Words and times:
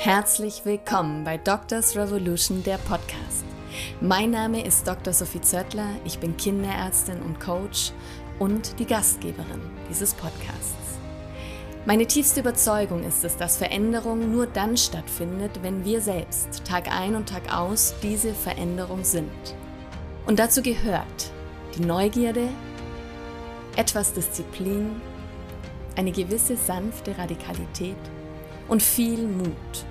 Herzlich 0.00 0.64
willkommen 0.64 1.24
bei 1.24 1.38
Doctors 1.38 1.96
Revolution, 1.96 2.62
der 2.62 2.78
Podcast. 2.78 3.44
Mein 4.00 4.30
Name 4.30 4.64
ist 4.64 4.86
Dr. 4.86 5.12
Sophie 5.12 5.40
Zöttler, 5.40 5.88
ich 6.04 6.20
bin 6.20 6.36
Kinderärztin 6.36 7.20
und 7.20 7.40
Coach 7.40 7.90
und 8.38 8.78
die 8.78 8.86
Gastgeberin 8.86 9.60
dieses 9.90 10.14
Podcasts. 10.14 11.00
Meine 11.84 12.06
tiefste 12.06 12.40
Überzeugung 12.40 13.02
ist 13.02 13.24
es, 13.24 13.36
dass 13.36 13.56
Veränderung 13.56 14.30
nur 14.30 14.46
dann 14.46 14.76
stattfindet, 14.76 15.58
wenn 15.62 15.84
wir 15.84 16.00
selbst 16.00 16.64
Tag 16.64 16.88
ein 16.96 17.16
und 17.16 17.28
Tag 17.28 17.52
aus 17.52 17.92
diese 18.00 18.34
Veränderung 18.34 19.02
sind. 19.02 19.32
Und 20.26 20.38
dazu 20.38 20.62
gehört 20.62 21.32
die 21.76 21.84
Neugierde, 21.84 22.46
etwas 23.74 24.12
Disziplin, 24.12 25.00
eine 25.96 26.12
gewisse 26.12 26.56
sanfte 26.56 27.18
Radikalität 27.18 27.96
und 28.68 28.82
viel 28.82 29.26
Mut. 29.26 29.84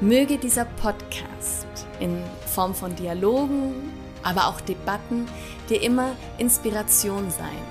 Möge 0.00 0.38
dieser 0.38 0.64
Podcast 0.64 1.66
in 2.00 2.22
Form 2.46 2.74
von 2.74 2.94
Dialogen, 2.96 3.74
aber 4.22 4.48
auch 4.48 4.60
Debatten 4.60 5.26
dir 5.68 5.82
immer 5.82 6.16
Inspiration 6.38 7.30
sein, 7.30 7.62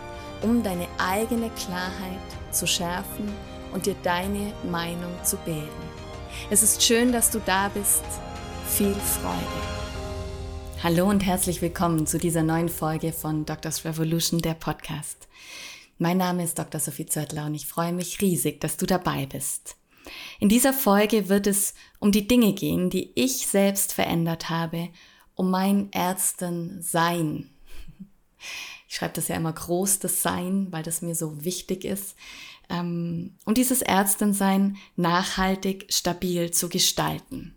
um 0.41 0.63
deine 0.63 0.88
eigene 0.98 1.49
Klarheit 1.52 2.20
zu 2.52 2.66
schärfen 2.67 3.31
und 3.73 3.86
dir 3.86 3.95
deine 4.03 4.53
Meinung 4.72 5.12
zu 5.23 5.38
bilden. 5.38 5.70
Es 6.50 6.64
ist 6.64 6.81
schön, 6.81 7.11
dass 7.11 7.31
du 7.31 7.39
da 7.45 7.70
bist. 7.70 8.03
Viel 8.67 8.94
Freude. 8.94 9.84
Hallo 10.84 11.09
und 11.09 11.25
herzlich 11.25 11.61
willkommen 11.61 12.08
zu 12.08 12.17
dieser 12.17 12.44
neuen 12.44 12.70
Folge 12.70 13.14
von 13.14 13.45
Doctors 13.45 13.86
Revolution, 13.86 14.41
der 14.41 14.53
Podcast. 14.53 15.27
Mein 15.98 16.17
Name 16.17 16.44
ist 16.44 16.58
Dr. 16.59 16.81
Sophie 16.81 17.05
Zöttler 17.05 17.45
und 17.45 17.55
ich 17.55 17.67
freue 17.67 17.94
mich 17.94 18.20
riesig, 18.20 18.59
dass 18.59 18.77
du 18.77 18.86
dabei 18.86 19.25
bist. 19.25 19.77
In 20.40 20.50
dieser 20.50 20.73
Folge 20.73 21.30
wird 21.30 21.48
es 21.48 21.73
um 22.00 22.12
die 22.12 22.28
Dinge 22.28 22.54
gehen, 22.54 22.90
die 22.90 23.12
ich 23.16 23.48
selbst 23.48 23.94
verändert 23.94 24.50
habe, 24.50 24.90
um 25.36 25.50
mein 25.50 25.90
Ärzten-Sein. 25.92 27.50
Ich 28.88 28.95
schreibe 28.95 29.14
das 29.14 29.28
ja 29.28 29.36
immer 29.36 29.54
groß, 29.54 30.00
das 30.00 30.22
Sein, 30.22 30.68
weil 30.72 30.84
das 30.84 31.02
mir 31.02 31.16
so 31.16 31.44
wichtig 31.44 31.86
ist, 31.86 32.16
ähm, 32.70 33.36
um 33.45 33.54
dieses 33.54 33.82
Ärztensein 33.82 34.78
nachhaltig, 34.95 35.88
stabil 35.90 36.52
zu 36.52 36.70
gestalten. 36.70 37.56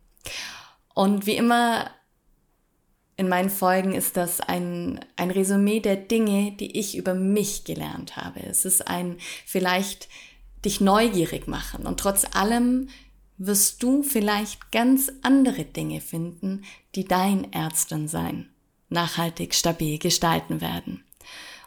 Und 0.94 1.26
wie 1.26 1.36
immer 1.36 1.90
in 3.16 3.28
meinen 3.28 3.50
Folgen 3.50 3.92
ist 3.92 4.16
das 4.16 4.40
ein, 4.40 5.00
ein 5.16 5.30
Resümee 5.30 5.80
der 5.80 5.96
Dinge, 5.96 6.52
die 6.52 6.78
ich 6.78 6.96
über 6.96 7.14
mich 7.14 7.64
gelernt 7.64 8.16
habe. 8.16 8.40
Es 8.40 8.64
ist 8.64 8.88
ein 8.88 9.16
vielleicht 9.46 10.08
dich 10.64 10.80
neugierig 10.80 11.46
machen. 11.48 11.86
Und 11.86 12.00
trotz 12.00 12.24
allem 12.34 12.88
wirst 13.38 13.82
du 13.82 14.02
vielleicht 14.02 14.72
ganz 14.72 15.12
andere 15.22 15.64
Dinge 15.64 16.00
finden, 16.00 16.64
die 16.94 17.04
dein 17.04 17.52
Ärztin 17.52 18.08
sein, 18.08 18.48
nachhaltig 18.88 19.54
stabil 19.54 19.98
gestalten 19.98 20.60
werden. 20.60 21.04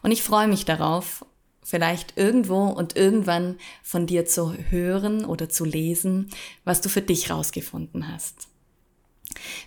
Und 0.01 0.11
ich 0.11 0.23
freue 0.23 0.47
mich 0.47 0.65
darauf, 0.65 1.25
vielleicht 1.61 2.17
irgendwo 2.17 2.65
und 2.65 2.95
irgendwann 2.95 3.59
von 3.83 4.07
dir 4.07 4.25
zu 4.25 4.53
hören 4.53 5.23
oder 5.25 5.49
zu 5.49 5.65
lesen, 5.65 6.31
was 6.63 6.81
du 6.81 6.89
für 6.89 7.01
dich 7.01 7.29
rausgefunden 7.29 8.11
hast. 8.11 8.47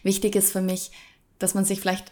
Wichtig 0.03 0.35
ist 0.35 0.51
für 0.51 0.61
mich, 0.61 0.91
dass 1.39 1.55
man 1.55 1.65
sich 1.65 1.81
vielleicht, 1.81 2.11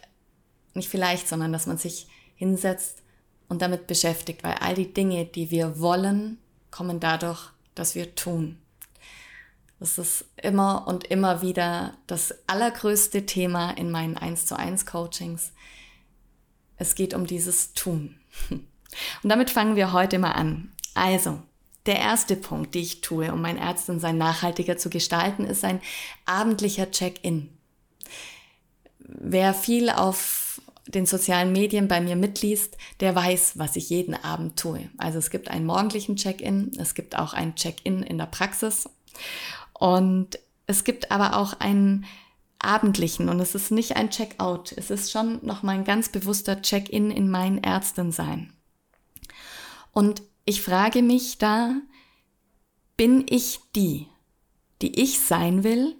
nicht 0.73 0.87
vielleicht, 0.87 1.27
sondern 1.27 1.51
dass 1.51 1.67
man 1.67 1.77
sich 1.77 2.07
hinsetzt 2.35 3.03
und 3.49 3.61
damit 3.61 3.87
beschäftigt, 3.87 4.43
weil 4.43 4.53
all 4.53 4.75
die 4.75 4.93
Dinge, 4.93 5.25
die 5.25 5.51
wir 5.51 5.79
wollen, 5.79 6.37
kommen 6.71 6.99
dadurch, 6.99 7.49
dass 7.75 7.95
wir 7.95 8.15
tun. 8.15 8.57
Das 9.79 9.97
ist 9.97 10.25
immer 10.37 10.87
und 10.87 11.05
immer 11.05 11.41
wieder 11.41 11.95
das 12.07 12.33
allergrößte 12.47 13.25
Thema 13.25 13.71
in 13.71 13.89
meinen 13.89 14.15
1 14.15 14.45
zu 14.45 14.57
1 14.57 14.85
Coachings. 14.85 15.53
Es 16.77 16.95
geht 16.95 17.13
um 17.13 17.25
dieses 17.25 17.73
Tun. 17.73 18.15
Und 18.49 19.29
damit 19.29 19.49
fangen 19.49 19.75
wir 19.75 19.93
heute 19.93 20.19
mal 20.19 20.33
an. 20.33 20.71
Also, 20.93 21.41
der 21.85 21.97
erste 21.97 22.35
Punkt, 22.35 22.75
den 22.75 22.83
ich 22.83 23.01
tue, 23.01 23.31
um 23.31 23.41
mein 23.41 23.57
Ärztin-Sein 23.57 24.17
nachhaltiger 24.17 24.77
zu 24.77 24.89
gestalten, 24.89 25.45
ist 25.45 25.63
ein 25.63 25.81
abendlicher 26.25 26.91
Check-in. 26.91 27.49
Wer 28.99 29.53
viel 29.53 29.89
auf 29.89 30.50
den 30.93 31.05
sozialen 31.05 31.51
Medien 31.51 31.87
bei 31.87 32.01
mir 32.01 32.15
mitliest, 32.15 32.77
der 32.99 33.15
weiß, 33.15 33.57
was 33.57 33.75
ich 33.75 33.89
jeden 33.89 34.13
Abend 34.13 34.59
tue. 34.59 34.89
Also 34.97 35.19
es 35.19 35.29
gibt 35.29 35.49
einen 35.49 35.65
morgendlichen 35.65 36.15
Check-in, 36.15 36.71
es 36.77 36.93
gibt 36.93 37.17
auch 37.17 37.33
ein 37.33 37.55
Check-in 37.55 38.03
in 38.03 38.17
der 38.17 38.25
Praxis 38.25 38.89
und 39.73 40.39
es 40.67 40.83
gibt 40.83 41.11
aber 41.11 41.35
auch 41.35 41.59
einen 41.59 42.05
abendlichen 42.59 43.29
und 43.29 43.39
es 43.39 43.55
ist 43.55 43.71
nicht 43.71 43.95
ein 43.95 44.09
Check-out, 44.09 44.73
es 44.73 44.91
ist 44.91 45.11
schon 45.11 45.39
noch 45.45 45.63
mal 45.63 45.73
ein 45.73 45.83
ganz 45.83 46.09
bewusster 46.09 46.61
Check-in 46.61 47.11
in 47.11 47.29
mein 47.29 47.57
Ärztensein. 47.57 48.53
Und 49.91 50.21
ich 50.45 50.61
frage 50.61 51.01
mich 51.01 51.37
da, 51.37 51.75
bin 52.97 53.25
ich 53.27 53.59
die, 53.75 54.07
die 54.81 54.99
ich 54.99 55.19
sein 55.19 55.63
will, 55.63 55.95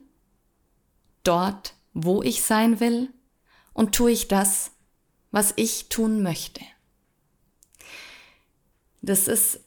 dort, 1.23 1.75
wo 1.93 2.21
ich 2.21 2.41
sein 2.43 2.79
will? 2.79 3.09
Und 3.73 3.95
tue 3.95 4.11
ich 4.11 4.27
das, 4.27 4.71
was 5.31 5.53
ich 5.55 5.89
tun 5.89 6.21
möchte. 6.21 6.61
Das 9.01 9.27
ist 9.27 9.61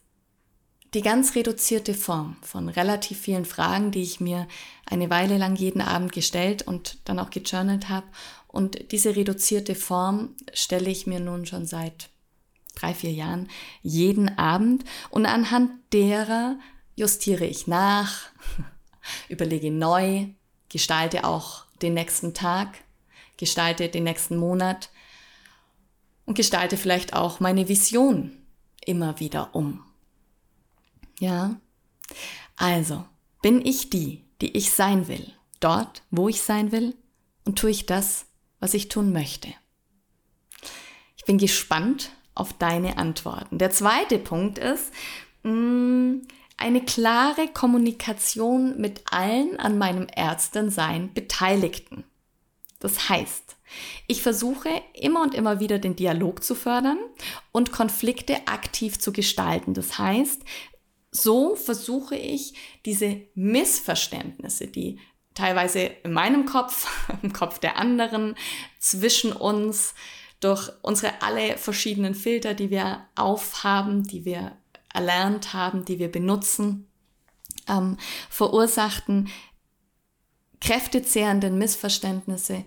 die 0.94 1.02
ganz 1.02 1.34
reduzierte 1.34 1.92
Form 1.92 2.36
von 2.42 2.69
relativ 2.69 3.20
vielen 3.20 3.44
Fragen, 3.44 3.91
die 3.91 4.02
ich 4.02 4.20
mir 4.20 4.47
eine 4.86 5.10
Weile 5.10 5.38
lang 5.38 5.56
jeden 5.56 5.80
Abend 5.80 6.12
gestellt 6.12 6.62
und 6.62 6.98
dann 7.08 7.19
auch 7.19 7.30
gejournalt 7.30 7.88
habe. 7.88 8.06
Und 8.47 8.92
diese 8.92 9.16
reduzierte 9.16 9.75
Form 9.75 10.36
stelle 10.52 10.88
ich 10.88 11.08
mir 11.08 11.19
nun 11.19 11.47
schon 11.47 11.66
seit 11.66 12.10
drei, 12.76 12.94
vier 12.94 13.12
Jahren 13.12 13.48
jeden 13.82 14.38
Abend. 14.38 14.84
Und 15.10 15.26
anhand 15.26 15.72
derer 15.92 16.58
justiere 16.94 17.44
ich 17.44 17.66
nach, 17.66 18.28
überlege 19.28 19.72
neu, 19.72 20.26
gestalte 20.69 21.25
auch 21.25 21.64
den 21.82 21.94
nächsten 21.94 22.34
Tag, 22.34 22.78
gestalte 23.36 23.88
den 23.88 24.04
nächsten 24.04 24.36
Monat 24.36 24.91
und 26.26 26.34
gestalte 26.34 26.76
vielleicht 26.76 27.14
auch 27.14 27.40
meine 27.40 27.68
Vision 27.68 28.36
immer 28.84 29.20
wieder 29.20 29.54
um. 29.54 29.84
Ja? 31.18 31.56
Also, 32.56 33.04
bin 33.42 33.64
ich 33.64 33.90
die, 33.90 34.24
die 34.40 34.56
ich 34.56 34.70
sein 34.72 35.08
will, 35.08 35.32
dort, 35.60 36.02
wo 36.10 36.28
ich 36.28 36.42
sein 36.42 36.72
will, 36.72 36.94
und 37.44 37.58
tue 37.58 37.70
ich 37.70 37.86
das, 37.86 38.26
was 38.58 38.74
ich 38.74 38.88
tun 38.88 39.12
möchte? 39.12 39.48
Ich 41.16 41.24
bin 41.24 41.38
gespannt 41.38 42.10
auf 42.34 42.52
deine 42.52 42.96
Antworten. 42.96 43.58
Der 43.58 43.70
zweite 43.70 44.18
Punkt 44.18 44.58
ist, 44.58 44.92
mh, 45.42 45.52
mm, 45.52 46.22
eine 46.56 46.84
klare 46.84 47.48
Kommunikation 47.48 48.80
mit 48.80 49.02
allen 49.10 49.58
an 49.58 49.76
meinem 49.76 50.06
Ärztensein 50.14 51.12
Beteiligten. 51.12 52.04
Das 52.78 53.08
heißt, 53.08 53.53
ich 54.06 54.22
versuche 54.22 54.68
immer 54.94 55.22
und 55.22 55.34
immer 55.34 55.60
wieder 55.60 55.78
den 55.78 55.96
Dialog 55.96 56.42
zu 56.44 56.54
fördern 56.54 56.98
und 57.52 57.72
Konflikte 57.72 58.46
aktiv 58.46 58.98
zu 58.98 59.12
gestalten. 59.12 59.74
Das 59.74 59.98
heißt, 59.98 60.42
so 61.10 61.54
versuche 61.56 62.16
ich 62.16 62.54
diese 62.84 63.22
Missverständnisse, 63.34 64.66
die 64.66 64.98
teilweise 65.34 65.80
in 65.80 66.12
meinem 66.12 66.46
Kopf, 66.46 66.86
im 67.22 67.32
Kopf 67.32 67.58
der 67.58 67.78
anderen, 67.78 68.34
zwischen 68.78 69.32
uns, 69.32 69.94
durch 70.40 70.70
unsere 70.82 71.22
alle 71.22 71.56
verschiedenen 71.56 72.14
Filter, 72.14 72.52
die 72.52 72.68
wir 72.68 73.06
aufhaben, 73.14 74.02
die 74.02 74.26
wir 74.26 74.58
erlernt 74.92 75.54
haben, 75.54 75.87
die 75.87 75.99
wir 75.99 76.12
benutzen, 76.12 76.87
ähm, 77.66 77.96
verursachten 78.28 79.31
kräftezehrenden 80.60 81.58
Missverständnisse 81.58 82.64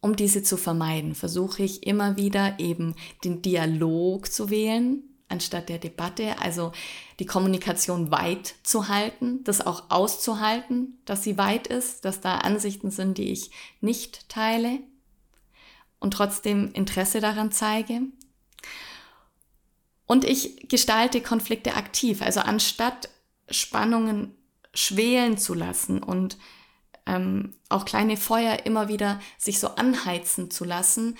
um 0.00 0.16
diese 0.16 0.42
zu 0.42 0.56
vermeiden, 0.56 1.14
versuche 1.14 1.62
ich 1.62 1.86
immer 1.86 2.16
wieder 2.16 2.58
eben 2.58 2.94
den 3.24 3.42
Dialog 3.42 4.32
zu 4.32 4.50
wählen, 4.50 5.02
anstatt 5.28 5.68
der 5.68 5.78
Debatte, 5.78 6.38
also 6.40 6.72
die 7.18 7.26
Kommunikation 7.26 8.10
weit 8.10 8.54
zu 8.62 8.88
halten, 8.88 9.44
das 9.44 9.64
auch 9.64 9.90
auszuhalten, 9.90 10.98
dass 11.04 11.22
sie 11.22 11.38
weit 11.38 11.66
ist, 11.66 12.04
dass 12.04 12.20
da 12.20 12.38
Ansichten 12.38 12.90
sind, 12.90 13.18
die 13.18 13.30
ich 13.30 13.50
nicht 13.80 14.28
teile 14.28 14.80
und 16.00 16.12
trotzdem 16.12 16.72
Interesse 16.72 17.20
daran 17.20 17.52
zeige. 17.52 18.00
Und 20.06 20.24
ich 20.24 20.68
gestalte 20.68 21.20
Konflikte 21.20 21.74
aktiv, 21.74 22.22
also 22.22 22.40
anstatt 22.40 23.08
Spannungen 23.48 24.34
schwelen 24.74 25.38
zu 25.38 25.54
lassen 25.54 26.02
und 26.02 26.36
ähm, 27.06 27.54
auch 27.68 27.84
kleine 27.84 28.16
Feuer 28.16 28.64
immer 28.64 28.88
wieder 28.88 29.20
sich 29.38 29.58
so 29.58 29.68
anheizen 29.68 30.50
zu 30.50 30.64
lassen, 30.64 31.16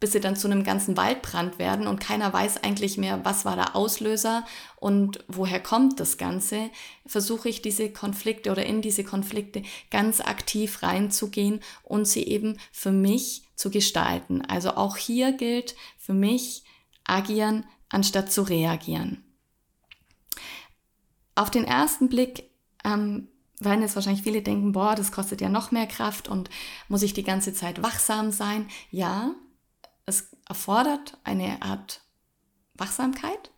bis 0.00 0.12
sie 0.12 0.20
dann 0.20 0.36
zu 0.36 0.46
einem 0.46 0.64
ganzen 0.64 0.96
Waldbrand 0.96 1.58
werden 1.58 1.86
und 1.86 1.98
keiner 1.98 2.32
weiß 2.32 2.62
eigentlich 2.62 2.98
mehr, 2.98 3.24
was 3.24 3.44
war 3.44 3.56
der 3.56 3.74
Auslöser 3.74 4.44
und 4.76 5.24
woher 5.28 5.60
kommt 5.60 5.98
das 5.98 6.18
Ganze, 6.18 6.70
versuche 7.06 7.48
ich 7.48 7.62
diese 7.62 7.90
Konflikte 7.90 8.50
oder 8.50 8.66
in 8.66 8.82
diese 8.82 9.02
Konflikte 9.02 9.62
ganz 9.90 10.20
aktiv 10.20 10.82
reinzugehen 10.82 11.60
und 11.82 12.06
sie 12.06 12.24
eben 12.24 12.58
für 12.70 12.92
mich 12.92 13.44
zu 13.56 13.70
gestalten. 13.70 14.42
Also 14.42 14.72
auch 14.72 14.96
hier 14.96 15.32
gilt 15.32 15.74
für 15.96 16.12
mich 16.12 16.64
agieren 17.04 17.64
anstatt 17.88 18.30
zu 18.30 18.42
reagieren. 18.42 19.24
Auf 21.34 21.50
den 21.50 21.64
ersten 21.64 22.08
Blick 22.08 22.50
ähm, 22.84 23.28
werden 23.64 23.82
jetzt 23.82 23.94
wahrscheinlich 23.94 24.22
viele 24.22 24.42
denken, 24.42 24.72
boah, 24.72 24.94
das 24.94 25.12
kostet 25.12 25.40
ja 25.40 25.48
noch 25.48 25.70
mehr 25.70 25.86
Kraft 25.86 26.28
und 26.28 26.50
muss 26.88 27.02
ich 27.02 27.14
die 27.14 27.24
ganze 27.24 27.52
Zeit 27.52 27.82
wachsam 27.82 28.30
sein? 28.30 28.68
Ja, 28.90 29.34
es 30.06 30.30
erfordert 30.48 31.18
eine 31.24 31.62
Art 31.62 32.02
Wachsamkeit. 32.74 33.50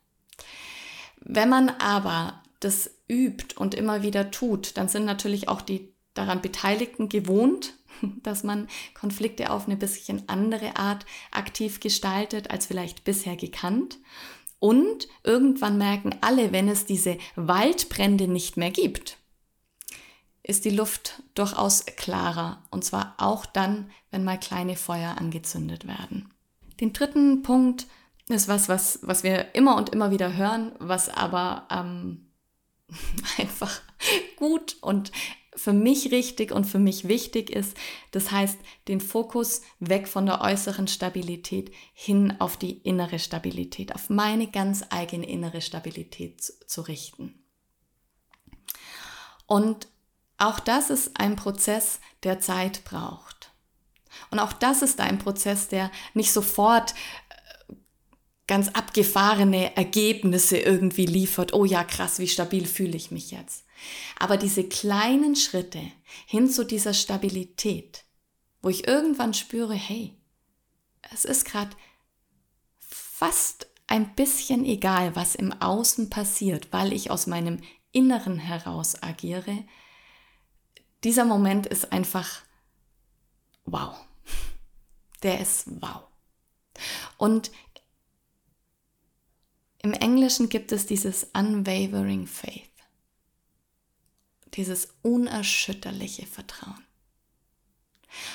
Wenn 1.21 1.49
man 1.49 1.71
aber 1.71 2.43
das 2.61 2.91
übt 3.09 3.57
und 3.57 3.75
immer 3.75 4.03
wieder 4.03 4.31
tut, 4.31 4.77
dann 4.77 4.89
sind 4.89 5.05
natürlich 5.05 5.49
auch 5.49 5.61
die 5.61 5.95
daran 6.15 6.41
Beteiligten 6.41 7.09
gewohnt, 7.09 7.75
dass 8.23 8.45
man 8.45 8.69
Konflikte 8.95 9.51
auf 9.51 9.67
eine 9.67 9.77
bisschen 9.77 10.29
andere 10.29 10.77
Art 10.77 11.07
aktiv 11.31 11.81
gestaltet 11.81 12.51
als 12.51 12.67
vielleicht 12.67 13.05
bisher 13.05 13.37
gekannt. 13.37 13.99
Und 14.59 15.09
irgendwann 15.23 15.77
merken 15.77 16.15
alle, 16.23 16.51
wenn 16.53 16.69
es 16.69 16.87
diese 16.87 17.19
Waldbrände 17.37 18.27
nicht 18.27 18.57
mehr 18.57 18.71
gibt, 18.71 19.19
ist 20.47 20.65
die 20.65 20.71
Luft 20.71 21.23
durchaus 21.35 21.85
klarer. 21.85 22.63
Und 22.71 22.85
zwar 22.85 23.15
auch 23.19 23.47
dann, 23.47 23.91
wenn 24.13 24.23
mal 24.23 24.39
kleine 24.39 24.77
Feuer 24.77 25.19
angezündet 25.19 25.89
werden. 25.89 26.33
Den 26.81 26.93
dritten 26.93 27.43
Punkt 27.43 27.87
ist 28.29 28.47
was, 28.47 28.69
was, 28.69 29.01
was 29.03 29.25
wir 29.25 29.55
immer 29.57 29.77
und 29.77 29.89
immer 29.89 30.13
wieder 30.13 30.37
hören, 30.37 30.73
was 30.79 31.09
aber 31.09 31.67
ähm, 31.71 32.31
einfach 33.39 33.81
gut 34.37 34.77
und 34.83 35.11
für 35.57 35.73
mich 35.73 36.13
richtig 36.13 36.53
und 36.53 36.65
für 36.65 36.79
mich 36.79 37.09
wichtig 37.09 37.51
ist. 37.51 37.77
Das 38.13 38.31
heißt, 38.31 38.59
den 38.87 39.01
Fokus 39.01 39.63
weg 39.81 40.07
von 40.07 40.27
der 40.27 40.43
äußeren 40.43 40.87
Stabilität 40.87 41.73
hin 41.93 42.35
auf 42.39 42.57
die 42.57 42.79
innere 42.83 43.19
Stabilität, 43.19 43.95
auf 43.95 44.11
meine 44.11 44.47
ganz 44.49 44.85
eigene 44.91 45.27
innere 45.27 45.61
Stabilität 45.61 46.41
zu, 46.41 46.53
zu 46.67 46.83
richten. 46.83 47.43
Und 49.47 49.89
auch 50.39 50.61
das 50.61 50.91
ist 50.91 51.19
ein 51.19 51.37
Prozess, 51.37 52.01
der 52.23 52.41
Zeit 52.41 52.85
braucht. 52.85 53.53
Und 54.31 54.39
auch 54.39 54.53
das 54.53 54.83
ist 54.83 55.01
ein 55.01 55.19
Prozess, 55.19 55.69
der 55.69 55.91
nicht 56.15 56.33
sofort 56.33 56.95
äh, 57.29 57.75
ganz 58.47 58.69
abgefahrene 58.69 59.77
Ergebnisse 59.77 60.59
irgendwie 60.59 61.07
liefert. 61.07 61.53
Oh 61.53 61.65
ja, 61.65 61.85
krass, 61.85 62.19
wie 62.19 62.29
stabil 62.29 62.67
fühle 62.67 62.97
ich 62.97 63.11
mich 63.11 63.31
jetzt. 63.31 63.65
Aber 64.19 64.37
diese 64.37 64.65
kleinen 64.65 65.37
Schritte 65.37 65.81
hin 66.27 66.49
zu 66.49 66.65
dieser 66.65 66.95
Stabilität, 66.95 68.05
wo 68.63 68.69
ich 68.69 68.87
irgendwann 68.87 69.35
spüre, 69.35 69.75
hey, 69.75 70.17
es 71.13 71.25
ist 71.25 71.45
gerade 71.45 71.77
fast 72.79 73.69
ein 73.87 74.15
bisschen 74.15 74.65
egal, 74.65 75.15
was 75.15 75.35
im 75.35 75.53
Außen 75.53 76.11
passiert, 76.11 76.69
weil 76.73 76.93
ich 76.93 77.11
aus 77.11 77.27
meinem 77.27 77.61
Inneren 77.93 78.39
heraus 78.39 79.03
agiere, 79.03 79.65
dieser 81.05 81.25
Moment 81.25 81.67
ist 81.67 81.93
einfach 81.93 82.43
wow. 83.65 83.97
Der 85.23 85.41
ist 85.41 85.65
wow. 85.81 86.05
Und 87.17 87.51
im 89.79 89.93
Englischen 89.93 90.49
gibt 90.49 90.73
es 90.73 90.87
dieses 90.87 91.29
unwavering 91.33 92.27
faith, 92.27 92.71
dieses 94.55 94.89
unerschütterliche 95.03 96.27
Vertrauen. 96.27 96.85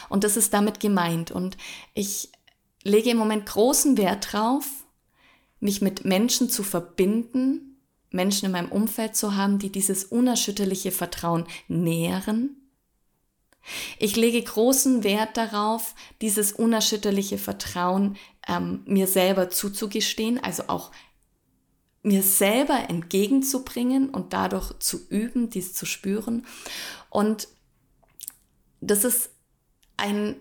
Und 0.09 0.23
das 0.23 0.37
ist 0.37 0.53
damit 0.53 0.79
gemeint. 0.79 1.31
Und 1.31 1.57
ich 1.93 2.31
lege 2.83 3.09
im 3.09 3.17
Moment 3.17 3.47
großen 3.47 3.97
Wert 3.97 4.31
drauf, 4.31 4.65
mich 5.59 5.81
mit 5.81 6.05
Menschen 6.05 6.49
zu 6.49 6.63
verbinden, 6.63 7.70
Menschen 8.11 8.45
in 8.45 8.51
meinem 8.51 8.71
Umfeld 8.71 9.15
zu 9.15 9.35
haben, 9.35 9.57
die 9.59 9.71
dieses 9.71 10.03
unerschütterliche 10.03 10.91
Vertrauen 10.91 11.45
nähren 11.67 12.61
ich 13.97 14.15
lege 14.15 14.41
großen 14.41 15.03
Wert 15.03 15.37
darauf, 15.37 15.95
dieses 16.21 16.51
unerschütterliche 16.51 17.37
Vertrauen 17.37 18.17
ähm, 18.47 18.81
mir 18.85 19.07
selber 19.07 19.49
zuzugestehen, 19.49 20.43
also 20.43 20.63
auch 20.67 20.91
mir 22.03 22.23
selber 22.23 22.89
entgegenzubringen 22.89 24.09
und 24.09 24.33
dadurch 24.33 24.73
zu 24.79 25.07
üben, 25.09 25.51
dies 25.51 25.73
zu 25.73 25.85
spüren. 25.85 26.47
Und 27.11 27.47
das 28.79 29.03
ist 29.03 29.29
ein, 29.97 30.37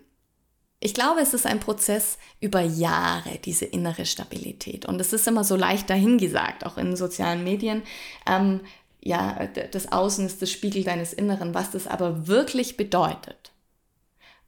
ich 0.80 0.94
glaube, 0.94 1.20
es 1.20 1.34
ist 1.34 1.46
ein 1.46 1.60
Prozess 1.60 2.16
über 2.40 2.62
Jahre, 2.62 3.38
diese 3.44 3.66
innere 3.66 4.06
Stabilität. 4.06 4.86
Und 4.86 4.98
es 4.98 5.12
ist 5.12 5.28
immer 5.28 5.44
so 5.44 5.54
leicht 5.54 5.90
dahingesagt, 5.90 6.64
auch 6.64 6.78
in 6.78 6.96
sozialen 6.96 7.44
Medien. 7.44 7.82
Ähm, 8.26 8.60
ja, 9.02 9.46
das 9.46 9.92
Außen 9.92 10.24
ist 10.24 10.40
das 10.40 10.50
Spiegel 10.50 10.82
deines 10.82 11.12
Inneren, 11.12 11.52
was 11.54 11.70
das 11.70 11.86
aber 11.86 12.26
wirklich 12.26 12.78
bedeutet. 12.78 13.52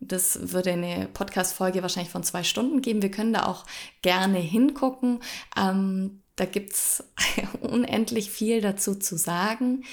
Das 0.01 0.53
würde 0.53 0.73
eine 0.73 1.07
Podcast-Folge 1.13 1.83
wahrscheinlich 1.83 2.13
von 2.13 2.25
zwei 2.25 2.45
Stunden 2.45 2.81
geben. 2.81 3.03
Wir 3.03 3.11
können 3.11 3.35
da 3.35 3.47
auch 3.47 3.67
gerne 4.01 4.39
hingucken. 4.39 5.21
Ähm, 5.57 6.23
da 6.37 6.47
gibt's 6.47 7.05
unendlich 7.61 8.31
viel 8.31 8.63
dazu 8.63 8.95
zu 8.95 9.17
sagen. 9.17 9.85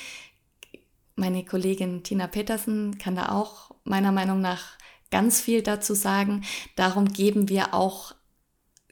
Meine 1.16 1.44
Kollegin 1.44 2.02
Tina 2.04 2.28
Petersen 2.28 2.98
kann 2.98 3.16
da 3.16 3.30
auch 3.34 3.72
meiner 3.84 4.14
Meinung 4.14 4.40
nach 4.40 4.79
ganz 5.12 5.42
viel 5.42 5.62
dazu 5.62 5.94
sagen. 5.94 6.44
Darum 6.76 7.06
geben 7.06 7.50
wir 7.50 7.74
auch 7.74 8.14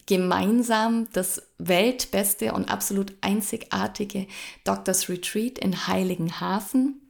gemeinsam 0.05 1.07
das 1.11 1.41
weltbeste 1.57 2.53
und 2.53 2.69
absolut 2.69 3.13
einzigartige 3.21 4.27
Doctors 4.63 5.09
Retreat 5.09 5.59
in 5.59 5.87
Heiligenhafen 5.87 7.01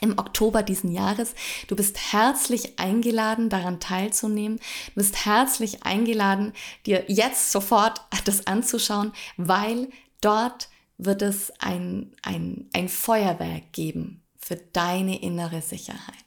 im 0.00 0.18
Oktober 0.18 0.62
diesen 0.62 0.92
Jahres. 0.92 1.34
Du 1.68 1.76
bist 1.76 2.12
herzlich 2.12 2.78
eingeladen, 2.78 3.48
daran 3.48 3.80
teilzunehmen. 3.80 4.58
Du 4.88 4.94
bist 4.96 5.24
herzlich 5.24 5.84
eingeladen, 5.84 6.52
dir 6.84 7.04
jetzt 7.08 7.50
sofort 7.50 8.02
das 8.24 8.46
anzuschauen, 8.46 9.12
weil 9.36 9.88
dort 10.20 10.68
wird 10.98 11.22
es 11.22 11.52
ein, 11.58 12.12
ein, 12.22 12.68
ein 12.72 12.88
Feuerwerk 12.88 13.72
geben 13.72 14.22
für 14.36 14.56
deine 14.56 15.22
innere 15.22 15.62
Sicherheit. 15.62 16.23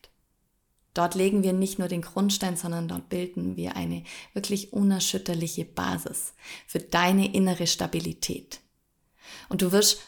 Dort 0.98 1.13
legen 1.13 1.44
wir 1.44 1.54
nicht 1.54 1.77
nur 1.77 1.88
den 1.88 2.01
Grundstein, 2.01 2.58
sondern 2.58 2.88
dort 2.88 3.08
bilden 3.08 3.56
wir 3.56 3.75
eine 3.75 4.04
wirklich 4.34 4.74
unerschütterliche 4.74 5.63
Basis 5.63 6.34
für 6.66 6.80
deine 6.80 7.36
innere 7.36 7.68
Stabilität. 7.68 8.62
Und 9.48 9.62
du 9.62 9.72
wirst, 9.72 10.00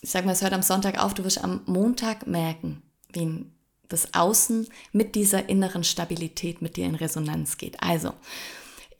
ich 0.00 0.10
sag 0.10 0.24
mal, 0.24 0.32
es 0.32 0.42
hört 0.42 0.52
am 0.52 0.62
Sonntag 0.62 1.02
auf, 1.02 1.14
du 1.14 1.24
wirst 1.24 1.42
am 1.42 1.62
Montag 1.66 2.28
merken, 2.28 2.82
wie 3.12 3.44
das 3.88 4.14
Außen 4.14 4.68
mit 4.92 5.16
dieser 5.16 5.48
inneren 5.48 5.82
Stabilität 5.82 6.62
mit 6.62 6.76
dir 6.76 6.86
in 6.86 6.94
Resonanz 6.94 7.56
geht. 7.56 7.82
Also, 7.82 8.12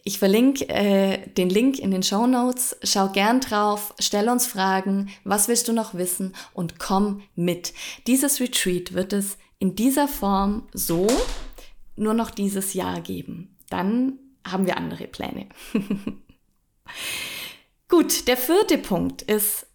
ich 0.03 0.19
verlinke 0.19 0.69
äh, 0.69 1.29
den 1.29 1.49
Link 1.49 1.79
in 1.79 1.93
den 1.93 2.03
Show 2.03 2.27
Notes. 2.27 2.77
Schau 2.83 3.11
gern 3.11 3.41
drauf, 3.41 3.95
stell 4.01 4.29
uns 4.29 4.47
Fragen, 4.47 5.11
was 5.23 5.47
willst 5.47 5.69
du 5.69 5.73
noch 5.73 5.95
wissen 5.95 6.35
und 6.55 6.81
komm 6.81 7.23
mit. 7.37 7.73
Dieses 8.09 8.41
Retreat 8.41 8.95
wird 8.95 9.13
es 9.13 9.39
in 9.63 9.77
dieser 9.77 10.09
Form 10.09 10.67
so 10.73 11.07
nur 11.95 12.15
noch 12.15 12.33
dieses 12.33 12.75
Jahr 12.75 13.01
geben. 13.01 13.57
Dann 13.71 14.19
haben 14.45 14.67
wir 14.67 14.77
andere 14.77 15.07
Pläne. 15.07 15.47
Gut, 17.89 18.27
der 18.27 18.37
vierte 18.37 18.77
Punkt 18.77 19.23
ist, 19.23 19.69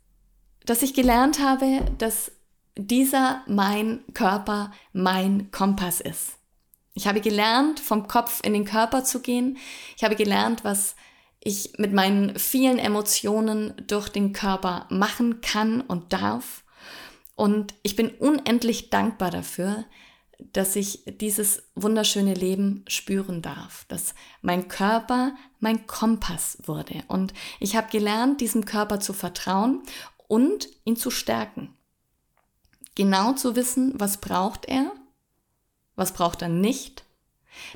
dass 0.66 0.82
ich 0.82 0.94
gelernt 0.94 1.40
habe, 1.40 1.86
dass 2.00 2.34
dieser 2.76 3.44
mein 3.48 4.04
Körper 4.14 4.74
mein 4.92 5.52
Kompass 5.52 6.02
ist. 6.02 6.34
Ich 6.94 7.08
habe 7.08 7.22
gelernt, 7.22 7.80
vom 7.80 8.10
Kopf 8.10 8.42
in 8.44 8.52
den 8.52 8.66
Körper 8.66 9.06
zu 9.06 9.22
gehen. 9.22 9.58
Ich 9.96 10.04
habe 10.04 10.18
gelernt, 10.18 10.66
was 10.66 10.98
ich 11.40 11.76
mit 11.78 11.94
meinen 11.94 12.38
vielen 12.38 12.78
Emotionen 12.78 13.74
durch 13.88 14.10
den 14.10 14.34
Körper 14.34 14.86
machen 14.90 15.40
kann 15.40 15.80
und 15.80 16.12
darf. 16.12 16.66
Und 17.38 17.76
ich 17.84 17.96
bin 17.96 18.10
unendlich 18.10 18.90
dankbar 18.90 19.30
dafür, 19.30 19.86
dass 20.54 20.76
ich 20.76 21.04
dieses 21.06 21.62
wunderschöne 21.76 22.34
Leben 22.34 22.84
spüren 22.88 23.44
darf, 23.44 23.86
dass 23.90 24.16
mein 24.42 24.68
Körper 24.68 25.36
mein 25.60 25.86
Kompass 25.86 26.58
wurde. 26.66 27.04
Und 27.08 27.36
ich 27.60 27.76
habe 27.76 27.92
gelernt, 27.92 28.42
diesem 28.42 28.66
Körper 28.66 29.00
zu 29.00 29.14
vertrauen 29.14 29.84
und 30.28 30.68
ihn 30.84 30.96
zu 30.96 31.12
stärken. 31.12 31.76
Genau 32.96 33.34
zu 33.34 33.56
wissen, 33.56 33.94
was 34.00 34.18
braucht 34.18 34.66
er 34.66 34.92
Was 35.96 36.14
braucht 36.14 36.42
er 36.42 36.50
nicht? 36.50 37.04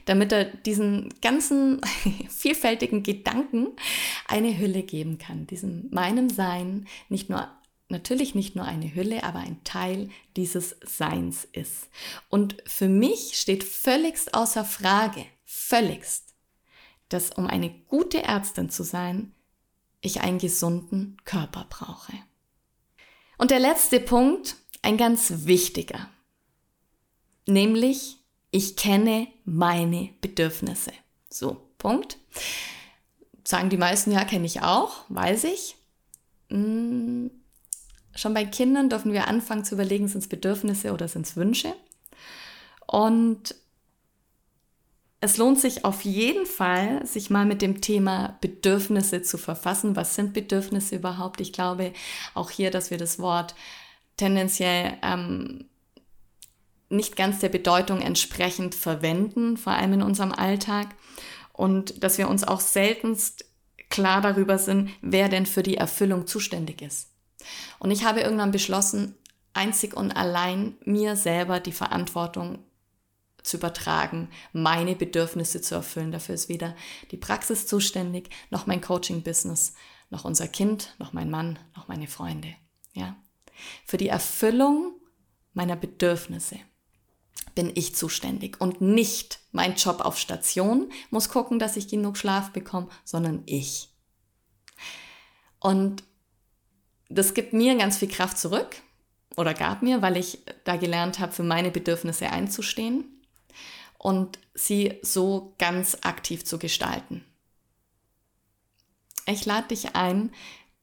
Damit 0.06 0.32
er 0.32 0.46
diesen 0.46 1.14
ganzen 1.22 1.82
vielfältigen 2.30 3.04
Gedanken 3.04 3.68
eine 4.28 4.58
Hülle 4.58 4.82
geben 4.82 5.20
kann, 5.20 5.46
diesem 5.46 5.88
meinem 5.92 6.30
Sein 6.30 6.88
nicht 7.10 7.30
nur 7.30 7.48
natürlich 7.92 8.34
nicht 8.34 8.56
nur 8.56 8.66
eine 8.66 8.96
Hülle, 8.96 9.24
aber 9.24 9.40
ein 9.40 9.64
Teil 9.64 10.10
dieses 10.36 10.76
Seins 10.84 11.48
ist. 11.52 11.90
Und 12.30 12.58
für 12.66 12.90
mich 12.90 13.40
steht 13.40 13.64
völligst 13.64 14.34
außer 14.34 14.66
Frage, 14.66 15.26
völligst, 15.46 16.34
dass 17.10 17.32
um 17.32 17.48
eine 17.48 17.70
gute 17.88 18.24
Ärztin 18.24 18.70
zu 18.70 18.84
sein, 18.84 19.34
ich 20.02 20.22
einen 20.22 20.40
gesunden 20.40 21.18
Körper 21.26 21.68
brauche. 21.70 22.14
Und 23.38 23.52
der 23.52 23.60
letzte 23.60 24.00
Punkt, 24.00 24.56
ein 24.82 24.98
ganz 24.98 25.46
wichtiger, 25.46 26.10
nämlich 27.46 28.18
ich 28.52 28.76
kenne 28.76 29.28
meine 29.46 30.10
Bedürfnisse. 30.20 30.92
So, 31.30 31.70
Punkt. 31.78 32.18
Sagen 33.44 33.70
die 33.70 33.78
meisten, 33.78 34.12
ja, 34.12 34.26
kenne 34.26 34.46
ich 34.46 34.62
auch, 34.62 35.06
weiß 35.10 35.46
ich. 35.46 35.76
Schon 38.22 38.36
bei 38.36 38.46
Kindern 38.46 38.88
dürfen 38.88 39.14
wir 39.14 39.28
anfangen 39.28 39.66
zu 39.66 39.74
überlegen, 39.74 40.08
sind 40.08 40.20
es 40.20 40.28
Bedürfnisse 40.28 40.94
oder 40.94 41.08
sind 41.08 41.26
es 41.26 41.38
Wünsche. 41.38 41.74
Und 42.86 43.56
es 45.22 45.38
lohnt 45.38 45.60
sich 45.60 45.86
auf 45.86 46.04
jeden 46.04 46.46
Fall, 46.46 47.04
sich 47.04 47.32
mal 47.32 47.48
mit 47.48 47.64
dem 47.64 47.82
Thema 47.82 48.38
Bedürfnisse 48.40 49.24
zu 49.24 49.40
verfassen. 49.40 49.96
Was 49.96 50.14
sind 50.14 50.34
Bedürfnisse 50.34 50.98
überhaupt? 50.98 51.42
Ich 51.42 51.52
glaube 51.52 51.94
auch 52.36 52.52
hier, 52.52 52.70
dass 52.70 52.92
wir 52.92 53.00
das 53.00 53.18
Wort 53.18 53.56
tendenziell 54.18 55.00
ähm, 55.02 55.66
nicht 56.90 57.16
ganz 57.16 57.40
der 57.40 57.50
Bedeutung 57.50 58.02
entsprechend 58.02 58.76
verwenden, 58.76 59.58
vor 59.58 59.74
allem 59.74 59.94
in 59.94 60.04
unserem 60.04 60.32
Alltag. 60.32 60.90
Und 61.54 62.04
dass 62.04 62.20
wir 62.20 62.30
uns 62.30 62.44
auch 62.44 62.60
seltenst 62.60 63.46
klar 63.90 64.22
darüber 64.22 64.60
sind, 64.60 64.92
wer 65.02 65.28
denn 65.28 65.48
für 65.48 65.64
die 65.64 65.78
Erfüllung 65.78 66.28
zuständig 66.28 66.84
ist. 66.84 67.11
Und 67.80 67.92
ich 67.92 68.04
habe 68.04 68.22
irgendwann 68.22 68.52
beschlossen, 68.52 69.16
einzig 69.54 69.96
und 69.96 70.12
allein 70.12 70.76
mir 70.86 71.16
selber 71.16 71.60
die 71.60 71.72
Verantwortung 71.72 72.60
zu 73.44 73.58
übertragen, 73.58 74.30
meine 74.54 74.96
Bedürfnisse 74.96 75.62
zu 75.62 75.76
erfüllen. 75.76 76.12
Dafür 76.12 76.36
ist 76.36 76.50
weder 76.50 76.76
die 77.12 77.18
Praxis 77.18 77.68
zuständig, 77.68 78.30
noch 78.50 78.68
mein 78.68 78.82
Coaching-Business, 78.82 79.74
noch 80.10 80.26
unser 80.26 80.48
Kind, 80.48 80.96
noch 81.00 81.14
mein 81.14 81.30
Mann, 81.30 81.58
noch 81.76 81.88
meine 81.88 82.08
Freunde. 82.08 82.54
Ja? 82.94 83.16
Für 83.86 83.98
die 83.98 84.10
Erfüllung 84.10 84.94
meiner 85.54 85.76
Bedürfnisse 85.76 86.58
bin 87.56 87.72
ich 87.76 87.96
zuständig 87.96 88.62
und 88.62 88.80
nicht 88.82 89.40
mein 89.52 89.76
Job 89.76 90.02
auf 90.02 90.18
Station 90.18 90.92
muss 91.10 91.30
gucken, 91.30 91.60
dass 91.60 91.76
ich 91.76 91.88
genug 91.88 92.18
Schlaf 92.18 92.52
bekomme, 92.52 92.88
sondern 93.04 93.44
ich. 93.46 93.90
Und 95.60 96.04
das 97.14 97.34
gibt 97.34 97.54
mir 97.54 97.76
ganz 97.78 97.98
viel 97.98 98.08
Kraft 98.08 98.38
zurück 98.38 98.76
oder 99.36 99.54
gab 99.54 99.82
mir, 99.82 100.02
weil 100.02 100.18
ich 100.18 100.40
da 100.64 100.76
gelernt 100.76 101.20
habe, 101.20 101.32
für 101.32 101.44
meine 101.44 101.72
Bedürfnisse 101.72 102.30
einzustehen 102.30 103.06
und 103.98 104.40
sie 104.54 105.00
so 105.02 105.54
ganz 105.58 105.98
aktiv 106.02 106.44
zu 106.44 106.58
gestalten. 106.58 107.24
Ich 109.26 109.46
lade 109.46 109.70
dich 109.70 109.96
ein, 109.96 110.32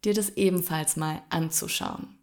dir 0.04 0.14
das 0.14 0.30
ebenfalls 0.30 0.96
mal 0.96 1.22
anzuschauen. 1.28 2.18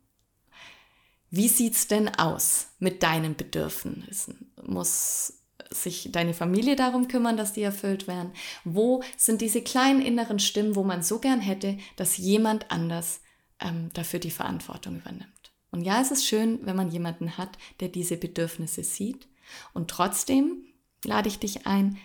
Wie 1.30 1.50
sieht's 1.50 1.88
denn 1.88 2.08
aus 2.16 2.68
mit 2.80 3.04
deinen 3.04 3.36
Bedürfnissen? 3.36 4.54
Muss 4.64 5.34
sich 5.70 6.10
deine 6.12 6.34
Familie 6.34 6.76
darum 6.78 7.08
kümmern, 7.08 7.36
dass 7.36 7.54
die 7.54 7.64
erfüllt 7.64 8.08
werden? 8.08 8.32
Wo 8.64 9.04
sind 9.18 9.42
diese 9.42 9.62
kleinen 9.62 10.02
inneren 10.02 10.40
Stimmen, 10.40 10.76
wo 10.76 10.84
man 10.84 11.04
so 11.04 11.20
gern 11.20 11.42
hätte, 11.42 11.78
dass 11.98 12.18
jemand 12.18 12.72
anders 12.72 13.20
ähm, 13.60 13.92
dafür 13.94 14.20
die 14.20 14.32
Verantwortung 14.32 14.98
übernimmt? 14.98 15.52
Und 15.72 15.82
ja, 15.82 16.02
es 16.02 16.12
ist 16.12 16.26
schön, 16.26 16.60
wenn 16.64 16.76
man 16.76 16.90
jemanden 16.90 17.38
hat, 17.38 17.58
der 17.80 17.90
diese 17.90 18.18
Bedürfnisse 18.18 18.84
sieht. 18.84 19.28
Und 19.74 19.90
trotzdem 19.90 20.64
lade 21.04 21.28
ich 21.28 21.40
dich 21.40 21.68
ein, 21.68 21.98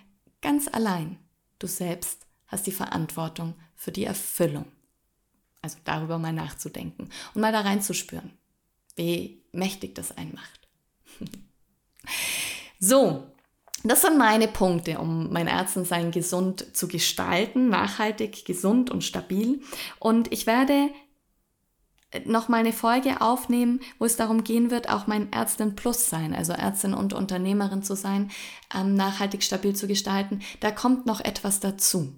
ganz 0.42 0.68
allein, 0.68 1.18
du 1.58 1.66
selbst 1.66 2.26
hast 2.48 2.66
die 2.66 2.72
Verantwortung 2.72 3.54
für 3.76 3.92
die 3.92 4.04
Erfüllung. 4.04 4.66
Also 5.62 5.78
darüber 5.84 6.18
mal 6.18 6.32
nachzudenken 6.32 7.10
und 7.34 7.40
mal 7.40 7.52
da 7.52 7.60
reinzuspüren, 7.60 8.32
wie 8.96 9.42
mächtig 9.52 9.94
das 9.94 10.16
einen 10.16 10.34
macht. 10.34 10.68
so, 12.80 13.30
das 13.84 14.02
sind 14.02 14.18
meine 14.18 14.48
Punkte, 14.48 14.98
um 14.98 15.32
mein 15.32 15.46
Ärztensein 15.46 16.10
gesund 16.10 16.76
zu 16.76 16.88
gestalten, 16.88 17.68
nachhaltig, 17.68 18.44
gesund 18.44 18.90
und 18.90 19.04
stabil. 19.04 19.60
Und 19.98 20.32
ich 20.32 20.46
werde 20.46 20.90
noch 22.24 22.48
mal 22.48 22.58
eine 22.58 22.72
Folge 22.72 23.20
aufnehmen, 23.20 23.80
wo 23.98 24.04
es 24.04 24.16
darum 24.16 24.42
gehen 24.44 24.70
wird, 24.70 24.88
auch 24.88 25.06
mein 25.06 25.32
Ärztin 25.32 25.76
Plus 25.76 26.08
sein, 26.08 26.34
also 26.34 26.52
Ärztin 26.52 26.94
und 26.94 27.12
Unternehmerin 27.12 27.82
zu 27.82 27.94
sein, 27.94 28.30
ähm, 28.74 28.94
nachhaltig 28.94 29.42
stabil 29.42 29.74
zu 29.76 29.86
gestalten. 29.86 30.40
Da 30.60 30.70
kommt 30.70 31.06
noch 31.06 31.20
etwas 31.20 31.60
dazu. 31.60 32.12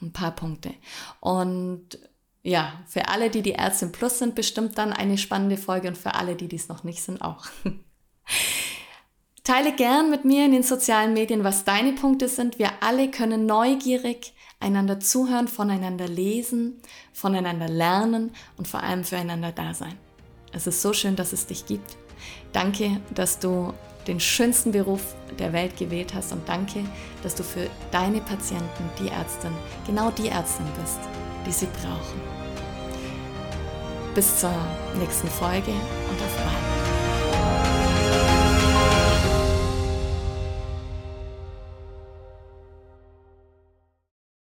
Ein 0.00 0.12
paar 0.12 0.32
Punkte. 0.32 0.74
Und 1.20 1.98
ja, 2.42 2.80
für 2.86 3.08
alle, 3.08 3.28
die 3.28 3.42
die 3.42 3.54
Ärztin 3.54 3.92
Plus 3.92 4.18
sind, 4.18 4.34
bestimmt 4.34 4.78
dann 4.78 4.92
eine 4.92 5.18
spannende 5.18 5.56
Folge 5.56 5.88
und 5.88 5.98
für 5.98 6.14
alle, 6.14 6.36
die 6.36 6.48
dies 6.48 6.68
noch 6.68 6.84
nicht 6.84 7.02
sind, 7.02 7.22
auch. 7.22 7.46
Teile 9.44 9.72
gern 9.72 10.10
mit 10.10 10.24
mir 10.24 10.44
in 10.44 10.52
den 10.52 10.62
sozialen 10.62 11.12
Medien, 11.12 11.44
was 11.44 11.64
deine 11.64 11.92
Punkte 11.92 12.28
sind. 12.28 12.58
Wir 12.58 12.70
alle 12.82 13.10
können 13.10 13.46
neugierig 13.46 14.34
einander 14.60 15.00
zuhören, 15.00 15.48
voneinander 15.48 16.08
lesen, 16.08 16.80
voneinander 17.12 17.68
lernen 17.68 18.32
und 18.56 18.68
vor 18.68 18.82
allem 18.82 19.04
füreinander 19.04 19.52
da 19.52 19.74
sein. 19.74 19.96
Es 20.52 20.66
ist 20.66 20.82
so 20.82 20.92
schön, 20.92 21.16
dass 21.16 21.32
es 21.32 21.46
dich 21.46 21.66
gibt. 21.66 21.96
Danke, 22.52 23.00
dass 23.14 23.38
du 23.38 23.74
den 24.06 24.20
schönsten 24.20 24.72
Beruf 24.72 25.14
der 25.38 25.52
Welt 25.52 25.76
gewählt 25.76 26.14
hast 26.14 26.32
und 26.32 26.48
danke, 26.48 26.84
dass 27.22 27.34
du 27.34 27.42
für 27.42 27.68
deine 27.90 28.20
Patienten 28.20 28.84
die 28.98 29.08
Ärztin, 29.08 29.52
genau 29.86 30.10
die 30.10 30.28
Ärztin 30.28 30.66
bist, 30.80 31.00
die 31.46 31.52
sie 31.52 31.66
brauchen. 31.66 32.20
Bis 34.14 34.40
zur 34.40 34.54
nächsten 34.98 35.28
Folge 35.28 35.72
und 35.72 36.22
auf 36.22 36.36
bald. 36.36 36.65